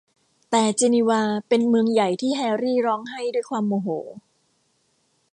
[0.49, 3.87] แต่เจนีวาเป็นเมืองใหญ่ที่แฮร์รี่ร้องไห้ด้วยความโมโห